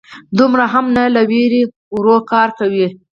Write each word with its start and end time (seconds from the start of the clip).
_دومره 0.37 0.65
هم 0.73 0.85
نه، 0.95 1.03
له 1.15 1.21
وېرې 1.29 1.61
ورو 1.95 2.17
کار 2.31 2.49
کوي. 2.59 2.87